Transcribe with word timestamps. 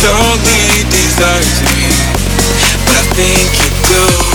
surely 0.00 0.84
deserves 0.90 1.60
me. 1.66 1.90
But 2.86 2.94
I 2.94 3.02
think 3.14 3.50
you 3.58 4.22
do. 4.22 4.27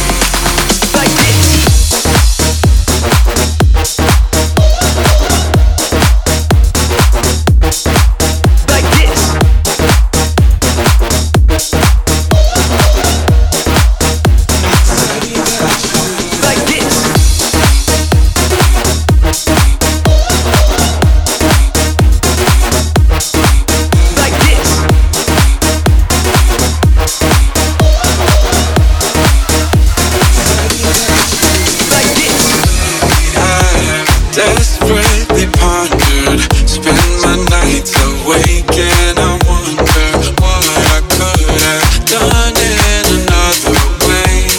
Desperately 34.34 35.46
pondered, 35.62 36.42
spend 36.66 36.98
my 37.22 37.38
nights 37.54 37.94
awake 38.02 38.66
and 38.74 39.20
I 39.22 39.38
wonder 39.46 40.10
what 40.42 40.66
I 40.90 41.00
could 41.06 41.54
have 41.62 41.94
done 42.10 42.56
in 42.58 43.06
another 43.22 43.78
way 44.10 44.50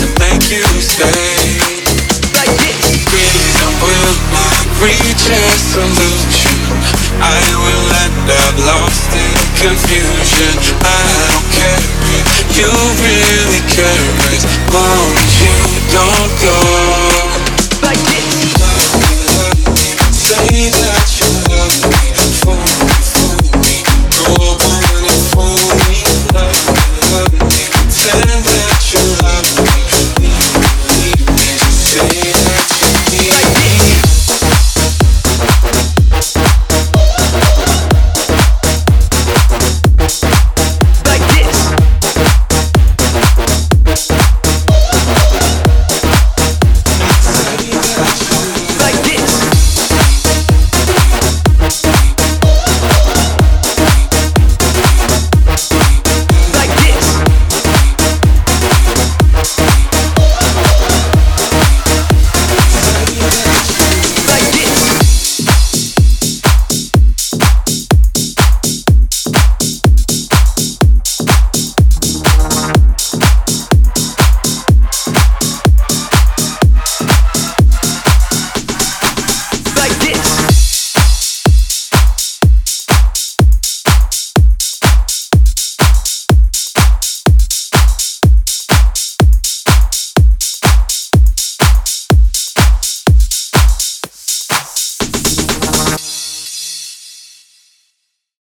to 0.00 0.04
make 0.16 0.48
you 0.48 0.64
stay. 0.80 1.60
Will 3.84 4.16
not 4.32 4.64
reach 4.80 5.24
a 5.28 5.44
solution. 5.76 6.56
I 7.20 7.40
will 7.52 7.86
end 8.04 8.28
up 8.32 8.54
lost 8.64 9.12
in 9.12 9.36
confusion. 9.60 10.56
I 10.80 11.04
don't 11.28 11.48
care 11.52 11.84
if 12.16 12.56
you 12.56 12.70
really 13.04 13.60
care 13.76 14.08